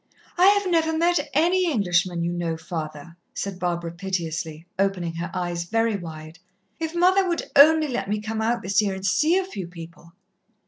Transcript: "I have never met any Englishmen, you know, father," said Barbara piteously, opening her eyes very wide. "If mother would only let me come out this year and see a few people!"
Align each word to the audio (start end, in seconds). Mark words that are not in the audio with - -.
"I 0.35 0.47
have 0.47 0.65
never 0.65 0.97
met 0.97 1.29
any 1.31 1.71
Englishmen, 1.71 2.23
you 2.23 2.33
know, 2.33 2.57
father," 2.57 3.15
said 3.35 3.59
Barbara 3.59 3.91
piteously, 3.91 4.65
opening 4.79 5.13
her 5.17 5.29
eyes 5.31 5.65
very 5.65 5.95
wide. 5.95 6.39
"If 6.79 6.95
mother 6.95 7.27
would 7.27 7.51
only 7.55 7.87
let 7.87 8.09
me 8.09 8.19
come 8.19 8.41
out 8.41 8.63
this 8.63 8.81
year 8.81 8.95
and 8.95 9.05
see 9.05 9.37
a 9.37 9.45
few 9.45 9.67
people!" 9.67 10.13